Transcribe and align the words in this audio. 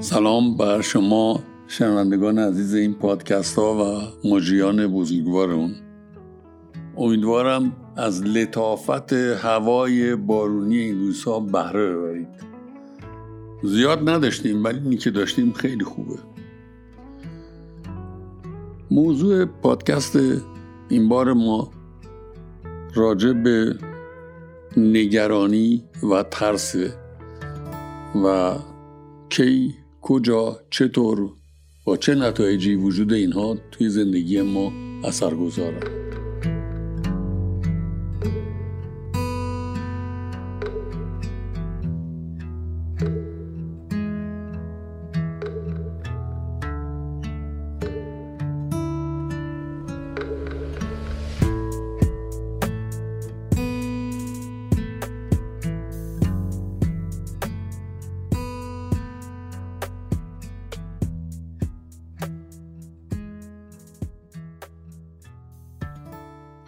سلام 0.00 0.56
بر 0.56 0.80
شما 0.80 1.40
شنوندگان 1.66 2.38
عزیز 2.38 2.74
این 2.74 2.94
پادکست 2.94 3.58
ها 3.58 3.74
و 3.74 4.28
مجریان 4.28 4.86
بزرگوار 4.86 5.50
اون 5.50 5.74
امیدوارم 6.96 7.72
از 7.96 8.22
لطافت 8.22 9.12
هوای 9.12 10.16
بارونی 10.16 10.78
این 10.78 10.98
روزها 10.98 11.40
بهره 11.40 11.96
ببرید. 11.96 12.28
زیاد 13.62 14.08
نداشتیم 14.08 14.64
ولی 14.64 14.78
اینی 14.78 14.96
که 14.96 15.10
داشتیم 15.10 15.52
خیلی 15.52 15.84
خوبه. 15.84 16.18
موضوع 18.90 19.44
پادکست 19.44 20.18
این 20.88 21.08
بار 21.08 21.32
ما 21.32 21.70
راجع 22.94 23.32
به 23.32 23.74
نگرانی 24.76 25.84
و 26.10 26.22
ترس 26.22 26.74
و 28.24 28.54
کی 29.28 29.74
کجا 30.02 30.60
چطور 30.70 31.30
با 31.84 31.96
چه 31.96 32.14
نتایجی 32.14 32.74
وجود 32.74 33.12
اینها 33.12 33.56
توی 33.70 33.88
زندگی 33.88 34.42
ما 34.42 34.72
اثر 35.04 35.34
گذاره 35.34 36.07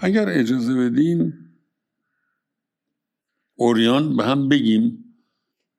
اگر 0.02 0.28
اجازه 0.28 0.74
بدین 0.74 1.32
اوریان 3.54 4.16
به 4.16 4.24
هم 4.24 4.48
بگیم. 4.48 5.04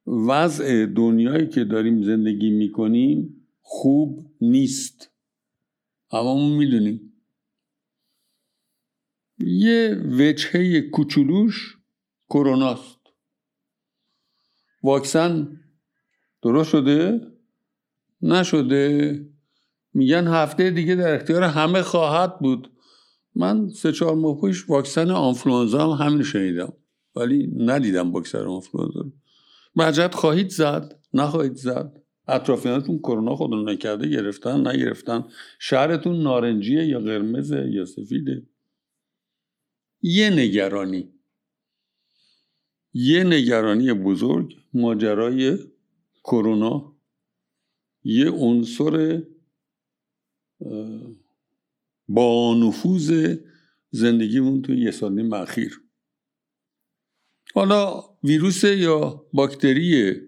وضع 0.08 0.86
دنیایی 0.86 1.48
که 1.48 1.64
داریم 1.64 2.04
زندگی 2.04 2.50
می‌کنیم 2.50 3.48
خوب 3.62 4.32
نیست. 4.42 5.12
هممون 6.12 6.58
می‌دونیم. 6.58 7.14
یه 9.40 10.02
وجهه 10.20 10.82
کوچولوش 10.82 11.78
کروناست 12.30 13.00
واکسن 14.84 15.60
درست 16.42 16.70
شده؟ 16.70 17.28
نشده. 18.22 19.26
میگن 19.94 20.28
هفته 20.28 20.72
دیگه 20.72 20.96
در 20.96 21.16
اختیار 21.16 21.44
همه 21.44 21.82
خواهد 21.82 22.40
بود. 22.40 22.72
من 23.36 23.70
سه 23.70 23.92
چهار 23.92 24.16
ماه 24.16 24.42
پیش 24.42 24.70
واکسن 24.70 25.12
آنفلوانزا 25.12 25.94
هم 25.94 26.06
همین 26.08 26.24
شنیدم 26.24 26.74
ولی 27.16 27.54
ندیدم 27.58 28.12
واکسن 28.12 28.46
آنفلوانزا 28.46 29.12
مجد 29.76 30.14
خواهید 30.14 30.50
زد؟ 30.50 31.00
نخواهید 31.14 31.56
زد؟ 31.56 32.02
اطرافیانتون 32.28 33.00
کرونا 33.00 33.36
خودتون 33.36 33.70
نکرده 33.70 34.08
گرفتن 34.08 34.68
نگرفتن؟ 34.68 35.24
شهرتون 35.60 36.24
نارنجیه 36.24 36.86
یا 36.86 37.00
قرمزه 37.00 37.70
یا 37.72 37.86
سفیده؟ 37.86 38.48
یه 40.02 40.30
نگرانی. 40.30 41.14
یه 42.94 43.24
نگرانی 43.24 43.94
بزرگ 43.94 44.54
ماجرای 44.74 45.58
کرونا. 46.24 46.96
یه 48.04 48.32
عنصر 48.32 49.22
با 52.14 52.56
نفوذ 52.56 53.36
زندگیمون 53.90 54.62
توی 54.62 54.82
یه 54.82 54.92
سال 54.92 55.14
نیم 55.14 55.34
اخیر. 55.34 55.82
حالا 57.56 58.04
ویروس 58.24 58.64
یا 58.64 59.26
باکتری 59.34 60.22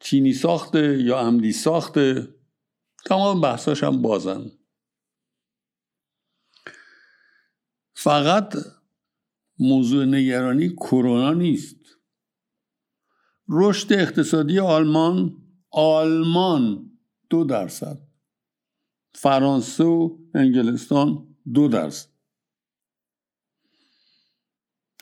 چینی 0.00 0.32
ساخته 0.32 1.02
یا 1.02 1.18
عمدی 1.18 1.52
ساخته 1.52 2.34
تمام 3.06 3.40
بحثاش 3.40 3.84
هم 3.84 4.02
بازن. 4.02 4.50
فقط 7.94 8.54
موضوع 9.58 10.04
نگرانی 10.04 10.68
کرونا 10.68 11.32
نیست. 11.32 11.76
رشد 13.48 13.92
اقتصادی 13.92 14.58
آلمان 14.58 15.36
آلمان 15.70 16.90
دو 17.30 17.44
درصد. 17.44 18.05
فرانسه 19.16 19.84
و 19.84 20.18
انگلستان 20.34 21.36
دو 21.54 21.68
درصد 21.68 22.08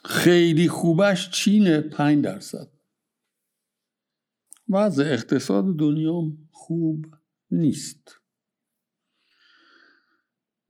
خیلی 0.04 0.68
خوبش 0.68 1.30
چین 1.30 1.80
پنج 1.80 2.24
درصد. 2.24 2.68
وضع 4.68 5.02
اقتصاد 5.02 5.76
دنیا 5.76 6.22
خوب 6.50 7.06
نیست. 7.50 8.20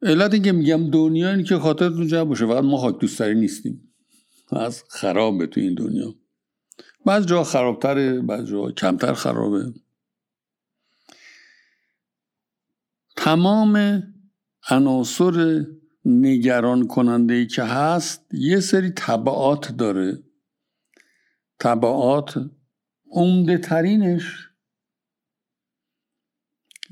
علت 0.03 0.45
که 0.45 0.53
میگم 0.53 0.91
دنیا 0.91 1.31
اینه 1.31 1.43
که 1.43 1.59
خاطرتون 1.59 2.07
جمع 2.07 2.25
باشه. 2.25 2.47
فقط 2.47 2.65
ما 2.65 2.77
خاک 2.77 3.01
دوستری 3.01 3.35
نیستیم. 3.35 3.95
از 4.51 4.85
خرابه 4.89 5.47
تو 5.47 5.61
این 5.61 5.75
دنیا. 5.75 6.15
بعض 7.07 7.27
جا 7.27 7.45
خرابتره 7.45 8.21
بعض 8.21 8.49
جا 8.49 8.71
کمتر 8.71 9.15
خرابه. 9.15 9.75
تمام 13.25 14.03
عناصر 14.71 15.65
نگران 16.05 16.87
کننده 16.87 17.35
ای 17.35 17.47
که 17.47 17.63
هست 17.63 18.35
یه 18.35 18.61
سری 18.61 18.91
طبعات 18.91 19.73
داره. 19.77 20.23
طبعات 21.59 22.51
عمده 23.11 23.59
ترینش 23.59 24.49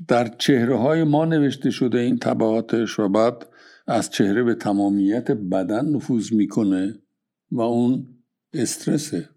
در 0.07 0.27
چهره 0.27 0.77
های 0.77 1.03
ما 1.03 1.25
نوشته 1.25 1.69
شده 1.69 1.99
این 1.99 2.17
طبعاتش 2.17 2.99
و 2.99 3.09
بعد 3.09 3.47
از 3.87 4.09
چهره 4.09 4.43
به 4.43 4.55
تمامیت 4.55 5.31
بدن 5.31 5.85
نفوذ 5.85 6.33
می‌کنه 6.33 6.99
و 7.51 7.61
اون 7.61 8.23
استرسه. 8.53 9.29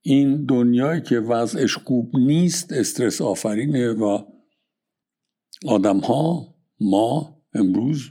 این 0.00 0.44
دنیایی 0.44 1.00
که 1.00 1.20
وضعش 1.20 1.76
خوب 1.76 2.16
نیست 2.16 2.72
استرس 2.72 3.20
آفرینه 3.20 3.92
و 3.92 4.37
آدم 5.66 5.98
ها 5.98 6.54
ما 6.80 7.42
امروز 7.54 8.10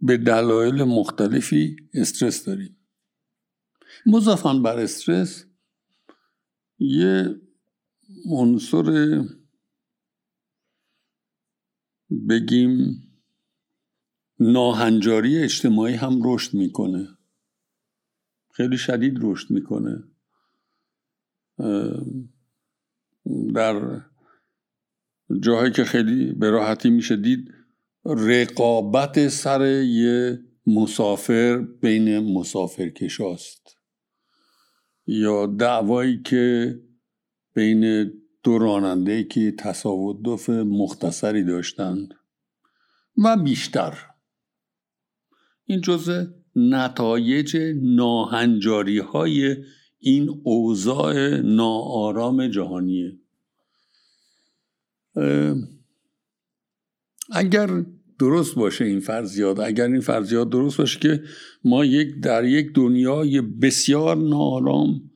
به 0.00 0.16
دلایل 0.16 0.84
مختلفی 0.84 1.76
استرس 1.94 2.44
داریم. 2.44 2.76
مضافا 4.06 4.54
بر 4.54 4.78
استرس 4.78 5.44
یه 6.78 7.40
عنصر 8.30 9.24
بگیم 12.28 13.02
ناهنجاری 14.40 15.38
اجتماعی 15.38 15.94
هم 15.94 16.20
رشد 16.24 16.54
می‌کنه. 16.54 17.08
خیلی 18.52 18.78
شدید 18.78 19.14
رشد 19.20 19.50
می‌کنه. 19.50 20.04
در 23.54 24.07
جاهایی 25.42 25.72
که 25.72 25.84
خیلی 25.84 26.32
به 26.32 26.50
راحتی 26.50 26.90
میشه 26.90 27.16
دید 27.16 27.54
رقابت 28.04 29.28
سر 29.28 29.82
یه 29.82 30.38
مسافر 30.66 31.56
بین 31.56 32.18
مسافرکشاست. 32.18 33.78
یا 35.06 35.46
دعوایی 35.46 36.22
که 36.22 36.74
بین 37.54 38.12
دو 38.42 38.58
راننده 38.58 39.24
که 39.24 39.54
تصادف 39.58 40.50
مختصری 40.50 41.44
داشتند 41.44 42.14
و 43.24 43.36
بیشتر. 43.36 43.98
این 45.64 45.80
جزء 45.80 46.24
نتایج 46.56 47.56
ناهنجاری 47.82 48.98
های 48.98 49.56
این 49.98 50.40
اوضاع 50.44 51.40
ناآرام 51.40 52.46
جهانیه. 52.46 53.18
اگر 57.32 57.84
درست 58.18 58.54
باشه 58.54 58.84
این 58.84 59.00
فرضیات 59.00 59.60
اگر 59.60 59.86
این 59.86 60.00
فرضیات 60.00 60.50
درست 60.50 60.78
باشه 60.78 60.98
که 61.00 61.22
ما 61.64 61.84
یک 61.84 62.20
در 62.20 62.44
یک 62.44 62.72
دنیای 62.74 63.40
بسیار 63.40 64.16
نارام 64.16 65.10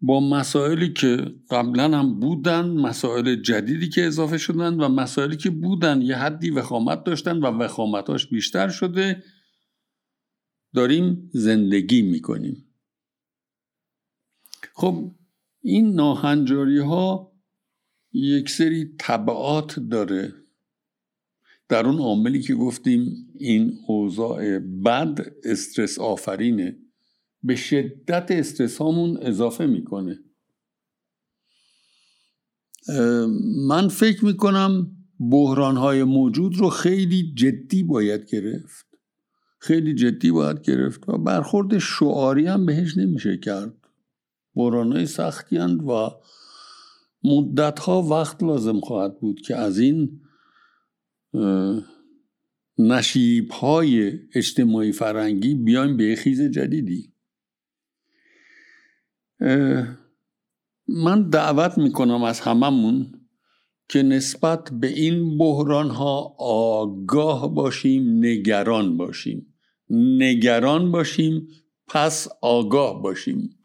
با 0.00 0.20
مسائلی 0.20 0.92
که 0.92 1.16
قبلا 1.50 1.98
هم 1.98 2.20
بودن 2.20 2.70
مسائل 2.70 3.34
جدیدی 3.34 3.88
که 3.88 4.06
اضافه 4.06 4.38
شدن 4.38 4.74
و 4.74 4.88
مسائلی 4.88 5.36
که 5.36 5.50
بودن 5.50 6.02
یه 6.02 6.16
حدی 6.16 6.50
وخامت 6.50 7.04
داشتن 7.04 7.36
و 7.36 7.46
وخامتاش 7.46 8.26
بیشتر 8.26 8.68
شده 8.68 9.22
داریم 10.74 11.30
زندگی 11.32 12.02
می‌کنیم. 12.02 12.64
خب 14.74 15.14
این 15.62 15.94
ناهنجاری 15.94 16.78
ها 16.78 17.35
یک 18.16 18.50
سری 18.50 18.94
طبعات 18.98 19.80
داره. 19.80 20.34
در 21.68 21.86
اون 21.86 21.98
عاملی 21.98 22.42
که 22.42 22.54
گفتیم 22.54 23.28
این 23.38 23.78
اوضاع 23.86 24.58
بد 24.58 25.26
استرس 25.44 25.98
آفرینه 25.98 26.76
به 27.42 27.56
شدت 27.56 28.30
استرس 28.30 28.78
هامون 28.78 29.18
اضافه 29.22 29.66
می‌کنه. 29.66 30.18
من 33.68 33.88
فکر 33.88 34.24
می‌کنم 34.24 34.96
بحران 35.30 35.76
های 35.76 36.04
موجود 36.04 36.56
رو 36.56 36.70
خیلی 36.70 37.32
جدی 37.34 37.82
باید 37.82 38.26
گرفت. 38.30 38.86
خیلی 39.58 39.94
جدی 39.94 40.30
باید 40.30 40.62
گرفت 40.62 41.08
و 41.08 41.18
برخورد 41.18 41.78
شعاری 41.78 42.46
هم 42.46 42.66
بهش 42.66 42.96
نمیشه 42.96 43.36
کرد. 43.36 43.74
بحران 44.54 44.92
های 44.92 45.06
سختی 45.06 45.58
و 45.58 46.10
مدت 47.26 47.78
ها 47.78 48.02
وقت 48.02 48.42
لازم 48.42 48.80
خواهد 48.80 49.20
بود 49.20 49.40
که 49.40 49.56
از 49.56 49.78
این 49.78 50.20
نشیب 52.78 53.50
های 53.50 54.12
اجتماعی 54.34 54.92
فرنگی 54.92 55.54
بیایم 55.54 55.96
به 55.96 56.16
خیز 56.16 56.42
جدیدی. 56.42 57.12
من 60.88 61.28
دعوت 61.30 61.78
می‌کنم 61.78 62.22
از 62.22 62.40
هممون 62.40 63.12
که 63.88 64.02
نسبت 64.02 64.70
به 64.80 64.86
این 64.86 65.38
بحران 65.38 65.90
ها 65.90 66.36
آگاه 66.38 67.54
باشیم 67.54 68.18
نگران 68.24 68.96
باشیم. 68.96 69.54
نگران 69.90 70.92
باشیم 70.92 71.48
پس 71.88 72.28
آگاه 72.42 73.02
باشیم. 73.02 73.55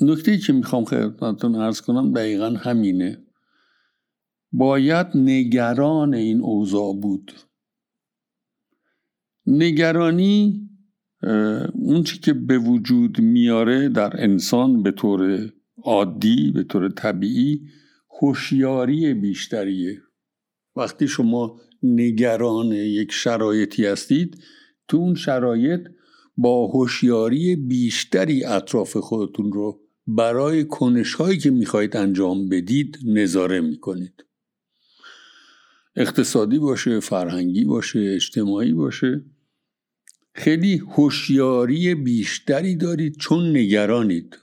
نکته 0.00 0.38
که 0.38 0.52
می‌خوام 0.52 0.84
خدمتتون 0.84 1.54
ارز 1.54 1.80
کنم 1.80 2.12
دقیقا 2.12 2.50
همینه. 2.50 3.18
باید 4.52 5.06
نگران 5.14 6.14
این 6.14 6.40
اوضاع 6.40 6.94
بود. 6.94 7.32
نگرانی 9.46 10.66
اون 11.74 12.02
چی 12.02 12.18
که 12.18 12.32
به 12.32 12.58
وجود 12.58 13.20
میاره 13.20 13.88
در 13.88 14.22
انسان 14.22 14.82
به 14.82 14.90
طور 14.90 15.52
عادی 15.82 16.52
به 16.54 16.62
طور 16.62 16.88
طبیعی 16.88 17.60
هوشیاری 18.20 19.14
بیشتریه. 19.14 20.02
وقتی 20.76 21.08
شما 21.08 21.60
نگران 21.82 22.66
یک 22.72 23.12
شرایطی 23.12 23.86
هستید 23.86 24.42
تو 24.88 24.96
اون 24.96 25.14
شرایط 25.14 25.80
با 26.42 26.66
هوشیاری 26.66 27.56
بیشتری 27.56 28.44
اطراف 28.44 28.96
خودتون 28.96 29.52
رو 29.52 29.80
برای 30.06 30.64
کنش 30.64 31.14
هایی 31.14 31.38
که 31.38 31.50
می‌خواهید 31.50 31.96
انجام 31.96 32.48
بدید 32.48 32.98
نظاره 33.04 33.60
می‌کنید. 33.60 34.24
اقتصادی 35.96 36.58
باشه 36.58 37.00
فرهنگی 37.00 37.64
باشه 37.64 37.98
اجتماعی 37.98 38.72
باشه. 38.72 39.24
خیلی 40.34 40.76
هوشیاری 40.76 41.94
بیشتری 41.94 42.76
دارید 42.76 43.16
چون 43.16 43.56
نگرانید. 43.56 44.38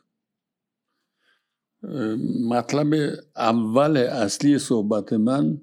مطلب 2.49 2.93
اول 3.35 3.97
اصلی 3.97 4.59
صحبت 4.59 5.13
من 5.13 5.61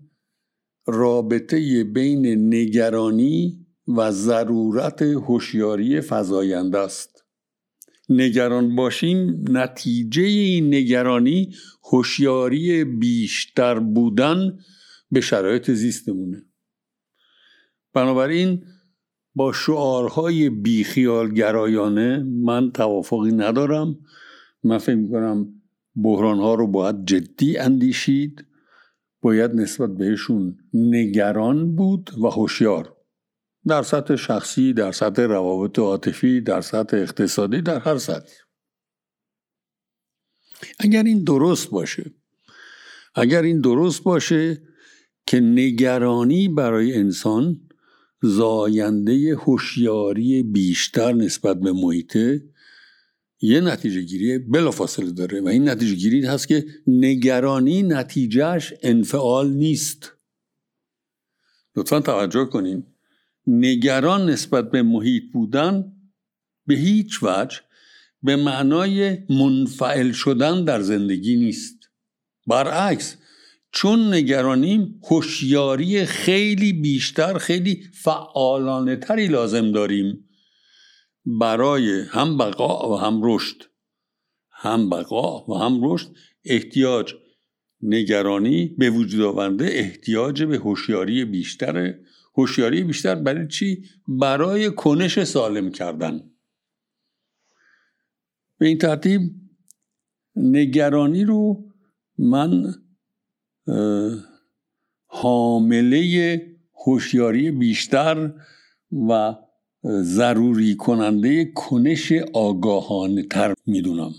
رابطه 0.87 1.85
بین 1.85 2.55
نگرانی 2.55 3.64
و 3.89 4.13
ضرورت 4.13 5.03
هوشیاری 5.03 6.01
فزاینده 6.01 6.79
است. 6.79 7.25
نگران 8.09 8.77
باشیم 8.77 9.45
نتیجه 9.51 10.23
این 10.23 10.75
نگرانی 10.75 11.55
هوشیاری 11.93 12.85
بیشتر 12.85 13.79
بودن 13.79 14.59
به 15.11 15.21
شرایط 15.21 15.71
زیستمونه. 15.71 16.43
بنابراین 17.95 18.65
با 19.35 19.53
شعارهای 19.53 20.51
بیخیالگرایانه 20.51 22.23
من 22.23 22.71
توافقی 22.71 23.33
ندارم. 23.33 23.99
من 24.65 24.79
فکر 24.79 24.95
می‌کنم 24.95 25.63
بحران 25.97 26.39
ها 26.39 26.55
رو 26.55 26.67
باید 26.67 27.05
جدی 27.05 27.59
اندیشید. 27.59 28.45
باید 29.23 29.51
نسبت 29.51 29.91
بهشون 29.91 30.57
نگران 30.75 31.77
بود 31.77 32.11
و 32.23 32.27
هوشیار. 32.27 32.97
در 33.67 33.83
سطح 33.83 34.17
شخصی 34.17 34.73
در 34.73 34.93
سطح 34.93 35.23
روابط 35.23 35.79
عاطفی 35.79 36.41
در 36.41 36.61
سطح 36.61 36.97
اقتصادی 36.97 37.63
در 37.63 37.79
هر 37.79 37.99
سطح. 37.99 38.33
اگر 40.79 41.03
این 41.03 41.25
درست 41.25 41.71
باشه 41.71 42.11
اگر 43.15 43.43
این 43.43 43.61
درست 43.61 44.03
باشه 44.03 44.63
که 45.27 45.41
نگرانی 45.41 46.49
برای 46.49 46.95
انسان 46.95 47.61
زاینده 48.23 49.37
هوشیاری 49.37 50.43
بیشتر 50.43 51.13
نسبت 51.13 51.61
به 51.61 51.73
محیطه 51.73 52.45
یه 53.41 53.61
نتیجه 53.61 54.01
گیری 54.01 54.39
بلافاصله 54.39 55.11
داره 55.11 55.41
و 55.41 55.49
این 55.49 55.69
نتیجه 55.69 55.95
گیری 55.95 56.27
هست 56.27 56.49
که 56.49 56.67
نگرانی 56.87 57.83
نتیجهش 57.83 58.75
انفعال 58.83 59.51
نیست. 59.51 60.13
لطفا 61.77 62.01
توجه 62.01 62.45
کنین. 62.45 62.94
نگران 63.47 64.31
نسبت 64.31 64.71
به 64.71 64.83
محیط 64.83 65.23
بودن 65.33 65.93
به 66.67 66.75
هیچ 66.75 67.19
وجه 67.23 67.61
به 68.23 68.37
معنای 68.37 69.19
منفعل 69.31 70.13
شدن 70.13 70.65
در 70.65 70.81
زندگی 70.81 71.37
نیست. 71.37 71.91
برعکس 72.47 73.17
چون 73.73 74.15
نگرانیم 74.15 75.01
هوشیاری 75.11 76.05
خیلی 76.05 76.73
بیشتر 76.73 77.39
خیلی 77.39 77.83
فعالانه 77.93 78.97
تری 78.97 79.27
لازم 79.27 79.73
داریم. 79.73 80.29
برای 81.27 82.03
هم 82.11 82.39
بقا 82.39 82.93
و 82.93 82.97
هم 83.01 83.21
رشد. 83.23 83.63
هم 84.51 84.91
بقا 84.91 85.45
و 85.45 85.55
هم 85.55 85.81
رشد 85.83 86.09
احتیاج 86.45 87.15
نگرانی 87.83 88.67
به 88.79 88.91
وجود 88.91 89.23
آورده 89.23 89.65
احتیاج 89.65 90.43
به 90.43 90.57
هوشیاری 90.57 91.25
بیشتره. 91.25 92.05
هوشیاری 92.35 92.85
بیشتر 92.85 93.15
برای 93.15 93.49
چی؟ 93.49 93.85
برای 94.09 94.71
کنش 94.71 95.25
سالم 95.25 95.71
کردن. 95.71 96.31
به 98.59 98.67
این 98.67 98.79
ترتیب 98.79 99.21
نگرانی 100.37 101.25
رو 101.25 101.65
من 102.19 102.75
حامله 105.07 106.41
هوشیاری 106.87 107.51
بیشتر 107.51 108.33
و 109.09 109.35
ضروری 110.03 110.77
کننده 110.77 111.53
کنش 111.55 112.13
آگاهانه 112.33 113.23
تر 113.23 113.55
می‌دونم. 113.67 114.13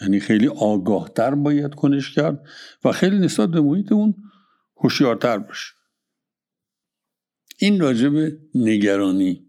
یعنی 0.00 0.20
خیلی 0.20 0.48
آگاه 0.48 1.08
تر 1.08 1.34
باید 1.34 1.74
کنش 1.74 2.14
کرد 2.14 2.46
و 2.84 2.92
خیلی 2.92 3.18
نسبت 3.18 3.48
به 3.48 3.60
محیط 3.60 3.92
اون 3.92 4.14
هوشیارتر 4.76 5.38
باشه. 5.38 5.79
این 7.62 7.80
راجب 7.80 8.38
نگرانی. 8.54 9.46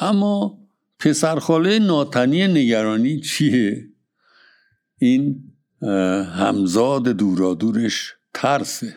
اما 0.00 0.58
پسرخاله 0.98 1.78
ناتنی 1.78 2.46
نگرانی 2.46 3.20
چیه؟ 3.20 3.88
این 4.98 5.52
همزاد 6.32 7.08
دورادورش 7.08 8.14
ترسه. 8.34 8.94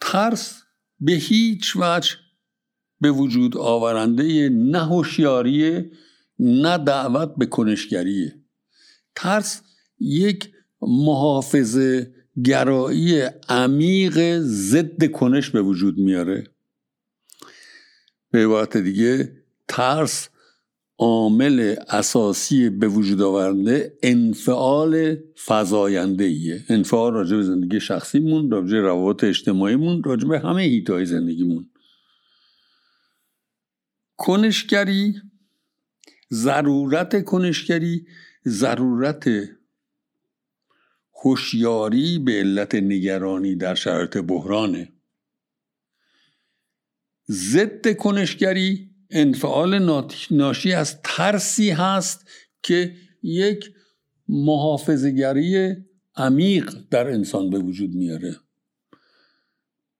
ترس 0.00 0.62
به 1.00 1.12
هیچ 1.12 1.76
وجه 1.76 2.16
به 3.00 3.10
وجود 3.10 3.56
آورنده 3.56 4.48
نه 4.48 4.86
هوشیاری 4.86 5.90
نه 6.38 6.78
دعوت 6.78 7.34
به 7.36 7.46
کنشگریه. 7.46 8.40
ترس 9.14 9.62
یک 10.00 10.50
محافظ 10.80 11.78
گرایی 12.44 13.22
عمیق 13.48 14.38
ضد 14.40 15.10
کنش 15.10 15.50
به 15.50 15.62
وجود 15.62 15.98
میاره. 15.98 16.44
به 18.30 18.44
عبارت 18.44 18.76
دیگه 18.76 19.32
ترس 19.68 20.28
عامل 20.98 21.76
اساسی 21.88 22.70
به 22.70 22.88
وجود 22.88 23.22
آورنده 23.22 23.98
انفعال 24.02 25.16
فضاینده 25.46 26.24
ایه 26.24 26.64
انفعال 26.68 27.12
راجع 27.12 27.36
به 27.36 27.42
زندگی 27.42 27.80
شخصیمون 27.80 28.50
راجع 28.50 28.72
به 28.72 28.80
روابط 28.80 29.24
اجتماعیمون 29.24 30.02
راجع 30.02 30.28
به 30.28 30.38
همه 30.38 30.62
هیتای 30.62 31.06
زندگیمون. 31.06 31.70
کنشگری 34.16 35.14
ضرورت 36.32 37.24
کنشگری 37.24 38.06
ضرورت 38.46 39.30
هوشیاری 41.22 42.18
به 42.18 42.32
علت 42.32 42.74
نگرانی 42.74 43.56
در 43.56 43.74
شرایط 43.74 44.16
بحرانه. 44.16 44.92
ضد 47.30 47.96
کنشگری 47.96 48.90
انفعال 49.10 50.02
ناشی 50.30 50.72
از 50.72 51.02
ترسی 51.02 51.70
هست 51.70 52.28
که 52.62 52.94
یک 53.22 53.70
محافظگری 54.28 55.76
عمیق 56.16 56.74
در 56.90 57.10
انسان 57.10 57.50
به 57.50 57.58
وجود 57.58 57.94
میاره. 57.94 58.36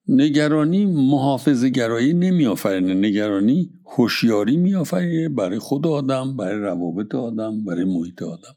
نگرانی 0.09 0.87
محافظ 0.87 1.64
گرایی 1.64 2.14
نمیآفرینه. 2.14 2.94
نگرانی 2.94 3.71
هوشیاری 3.85 4.56
میآفرینه 4.56 5.28
برای 5.28 5.59
خود 5.59 5.87
آدم 5.87 6.37
برای 6.37 6.61
روابط 6.61 7.14
آدم 7.14 7.64
برای 7.64 7.85
محیط 7.85 8.23
آدم. 8.23 8.56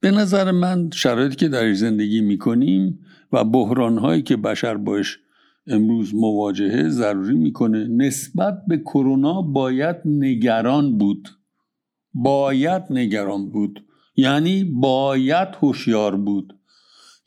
به 0.00 0.10
نظر 0.10 0.50
من 0.50 0.90
شرایطی 0.90 1.36
که 1.36 1.48
در 1.48 1.72
زندگی 1.72 2.20
می‌کنیم 2.20 3.00
و 3.32 3.44
بحران 3.44 3.98
هایی 3.98 4.22
که 4.22 4.36
بشر 4.36 4.76
باش 4.76 5.18
امروز 5.66 6.14
مواجهه 6.14 6.88
ضروری 6.88 7.34
می‌کنه 7.34 7.88
نسبت 7.88 8.62
به 8.68 8.78
کرونا 8.78 9.42
باید 9.42 9.96
نگران 10.04 10.98
بود. 10.98 11.28
باید 12.14 12.82
نگران 12.90 13.50
بود. 13.50 13.84
یعنی 14.16 14.64
باید 14.64 15.48
هوشیار 15.62 16.16
بود. 16.16 16.52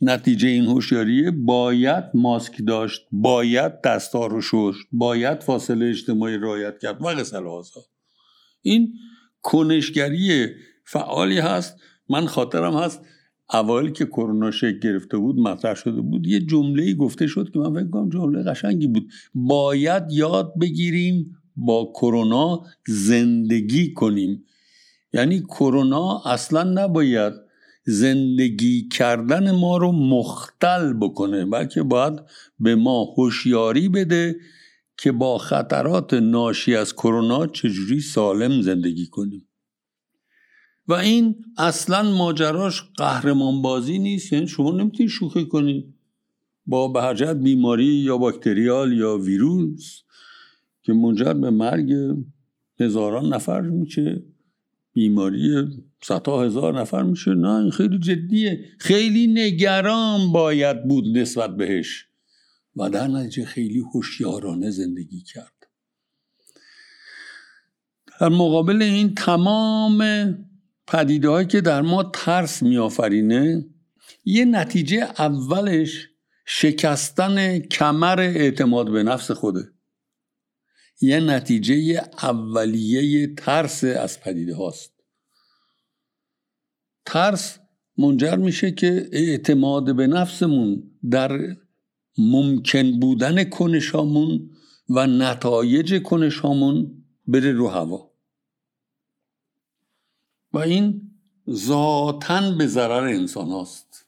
نتیجه 0.01 0.47
این 0.47 0.65
هوشیاری 0.65 1.31
باید 1.31 2.03
ماسک 2.13 2.61
داشت 2.67 3.01
باید 3.11 3.81
دستار 3.81 4.31
رو 4.31 4.41
شست 4.41 4.87
باید 4.91 5.43
فاصله 5.43 5.85
اجتماعی 5.85 6.37
رعایت 6.37 6.79
کرد. 6.79 7.01
و 7.01 7.05
غسل 7.05 7.43
این 8.61 8.93
کنشگری 9.41 10.47
فعالی 10.85 11.39
هست 11.39 11.79
من 12.13 12.25
خاطرم 12.25 12.73
هست 12.73 13.01
اوایل 13.53 13.89
که 13.89 14.05
کرونا 14.05 14.51
شکل 14.51 14.79
گرفته 14.79 15.17
بود 15.17 15.39
مطرح 15.39 15.75
شده 15.75 16.01
بود 16.01 16.27
یه 16.27 16.39
جمله 16.39 16.93
گفته 16.93 17.27
شد 17.27 17.49
که 17.53 17.59
من 17.59 17.73
فکر 17.73 17.89
کنم 17.89 18.09
جمله 18.09 18.43
قشنگی 18.43 18.87
بود. 18.87 19.11
باید 19.33 20.03
یاد 20.11 20.53
بگیریم 20.61 21.37
با 21.55 21.91
کرونا 21.95 22.65
زندگی 22.87 23.93
کنیم. 23.93 24.43
یعنی 25.13 25.39
کرونا 25.39 26.21
اصلا 26.25 26.63
نباید 26.63 27.33
زندگی 27.85 28.87
کردن 28.87 29.51
ما 29.51 29.77
رو 29.77 29.91
مختل 29.91 30.93
بکنه 30.93 31.45
بلکه 31.45 31.83
باید 31.83 32.13
به 32.59 32.75
ما 32.75 33.03
هوشیاری 33.03 33.89
بده 33.89 34.35
که 34.97 35.11
با 35.11 35.37
خطرات 35.37 36.13
ناشی 36.13 36.75
از 36.75 36.93
کرونا 36.93 37.47
چجوری 37.47 37.99
سالم 37.99 38.61
زندگی 38.61 39.07
کنیم. 39.07 39.47
و 40.87 40.93
این 40.93 41.45
اصلا 41.57 42.11
ماجراش 42.11 42.81
قهرمان 42.97 43.61
بازی 43.61 43.99
نیست 43.99 44.33
یعنی 44.33 44.47
شما 44.47 44.71
نمی‌تونید 44.71 45.11
شوخی 45.11 45.45
کنید 45.45 45.93
با 46.65 46.87
به 46.87 47.33
بیماری 47.33 47.85
یا 47.85 48.17
باکتریال 48.17 48.93
یا 48.93 49.17
ویروس 49.17 50.01
که 50.81 50.93
منجر 50.93 51.33
به 51.33 51.49
مرگ 51.49 51.93
هزاران 52.79 53.33
نفر 53.33 53.61
میشه 53.61 54.23
بیماری 54.93 55.67
صدها 56.03 56.43
هزار 56.43 56.79
نفر 56.79 57.03
میشه. 57.03 57.33
نه 57.33 57.49
این 57.49 57.71
خیلی 57.71 57.99
جدیه. 57.99 58.65
خیلی 58.79 59.27
نگران 59.27 60.31
باید 60.31 60.87
بود 60.87 61.17
نسبت 61.17 61.57
بهش. 61.57 62.07
و 62.75 62.89
در 62.89 63.07
نتیجه 63.07 63.45
خیلی 63.45 63.79
هوشیارانه 63.79 64.69
زندگی 64.69 65.21
کرد. 65.21 65.67
در 68.19 68.29
مقابل 68.29 68.81
این 68.81 69.15
تمام 69.15 70.03
پدیده 70.87 71.45
که 71.45 71.61
در 71.61 71.81
ما 71.81 72.03
ترس 72.03 72.63
میآفرینه 72.63 73.65
یه 74.25 74.45
نتیجه 74.45 74.97
اولش 74.97 76.07
شکستن 76.45 77.59
کمر 77.59 78.19
اعتماد 78.19 78.91
به 78.91 79.03
نفس 79.03 79.31
خوده. 79.31 79.73
یه 81.01 81.19
نتیجه 81.19 82.01
اولیه 82.23 83.35
ترس 83.35 83.83
از 83.83 84.19
پدیده 84.19 84.55
هاست. 84.55 84.93
ترس 87.05 87.59
منجر 87.97 88.35
میشه 88.35 88.71
که 88.71 89.09
اعتماد 89.11 89.95
به 89.95 90.07
نفسمون 90.07 90.83
در 91.11 91.55
ممکن 92.17 92.99
بودن 92.99 93.43
کنشامون 93.43 94.49
و 94.89 95.07
نتایج 95.07 96.01
کنشامون 96.03 97.05
بره 97.27 97.51
رو 97.51 97.67
هوا. 97.67 98.12
و 100.53 100.57
این 100.57 101.01
ذاتا 101.49 102.51
به 102.51 102.67
ضرر 102.67 103.07
انسان 103.07 103.49
هاست. 103.49 104.05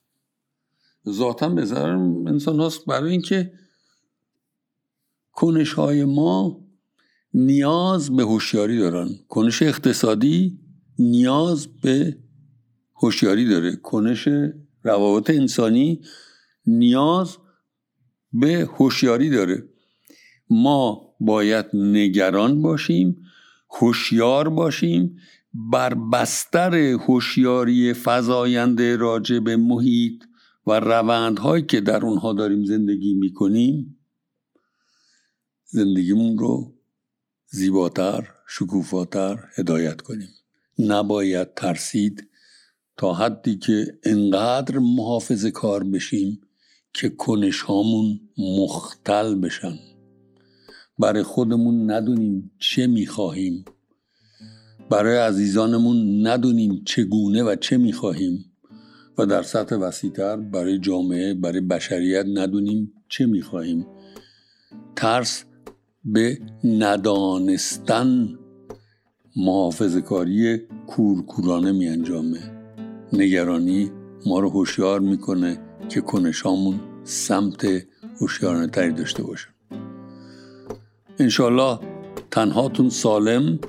ذاتا 1.09 1.49
به 1.49 1.65
ضرر 1.65 1.95
انسان 2.27 2.59
هاست 2.59 2.85
برای 2.85 3.11
اینکه 3.11 3.53
کنش 5.31 5.73
های 5.73 6.05
ما 6.05 6.61
نیاز 7.33 8.15
به 8.15 8.23
هوشیاری 8.23 8.79
دارن. 8.79 9.09
کنش 9.29 9.61
اقتصادی 9.61 10.59
نیاز 10.99 11.67
به 11.81 12.17
هوشیاری 12.95 13.49
داره. 13.49 13.75
کنش 13.75 14.27
روابط 14.83 15.29
انسانی 15.29 16.01
نیاز 16.67 17.37
به 18.33 18.69
هوشیاری 18.77 19.29
داره. 19.29 19.63
ما 20.49 21.15
باید 21.19 21.65
نگران 21.73 22.61
باشیم 22.61 23.25
هوشیار 23.69 24.49
باشیم 24.49 25.17
بر 25.55 25.93
بستر 25.93 26.75
هوشیاری 26.75 27.93
فزاینده 27.93 28.95
راجع 28.95 29.39
به 29.39 29.55
محیط 29.57 30.23
و 30.67 30.79
روندهایی 30.79 31.63
که 31.63 31.81
در 31.81 32.05
اونها 32.05 32.33
داریم 32.33 32.65
زندگی 32.65 33.13
می‌کنیم 33.13 33.99
زندگیمون 35.65 36.37
رو 36.37 36.73
زیباتر 37.47 38.27
شکوفاتر 38.47 39.39
هدایت 39.57 40.01
کنیم. 40.01 40.29
نباید 40.79 41.53
ترسید 41.53 42.29
تا 42.97 43.13
حدی 43.13 43.57
که 43.57 43.99
انقدر 44.03 44.79
محافظ 44.79 45.45
کار 45.45 45.83
بشیم 45.83 46.41
که 46.93 47.09
کنش 47.09 47.61
هامون 47.61 48.19
مختل 48.37 49.35
بشن. 49.35 49.79
برای 50.99 51.23
خودمون 51.23 51.91
ندونیم 51.91 52.51
چه 52.59 52.87
می‌خواهیم. 52.87 53.65
برای 54.89 55.17
عزیزانمون 55.17 56.27
ندونیم 56.27 56.81
چگونه 56.85 57.43
و 57.43 57.55
چه 57.55 57.77
می‌خواهیم 57.77 58.45
و 59.17 59.25
در 59.25 59.43
سطح 59.43 59.75
وسیعتر 59.75 60.37
برای 60.37 60.79
جامعه 60.79 61.33
برای 61.33 61.61
بشریت 61.61 62.25
ندونیم 62.33 62.93
چه 63.09 63.25
می‌خواهیم. 63.25 63.85
ترس 64.95 65.43
به 66.05 66.39
ندانستن 66.63 68.29
محافظ 69.35 69.97
کاری 69.97 70.57
کورکورانه 70.87 71.71
می 71.71 71.87
انجامه 71.87 72.39
نگرانی 73.13 73.91
ما 74.25 74.39
رو 74.39 74.49
هوشیار 74.49 74.99
می‌کنه 74.99 75.59
که 75.89 76.01
کنشامون 76.01 76.79
سمت 77.03 77.65
هوشیارانه 78.21 78.67
تری 78.67 78.91
داشته 78.91 79.23
باشه 79.23 79.47
انشالله 81.19 81.79
تنهاتون 82.31 82.89
سالم. 82.89 83.59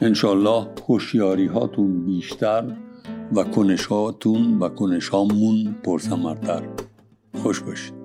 انشالله 0.00 0.66
هوشیاری 0.88 1.46
هاتون 1.46 2.04
بیشتر 2.04 2.64
و 3.34 3.44
کنش 3.44 3.86
هاتون 3.86 4.58
و 4.58 4.68
کنش 4.68 5.08
هامون 5.08 5.76
پرسمرتر 5.84 6.62
خوش 7.42 7.60
باشید. 7.60 7.97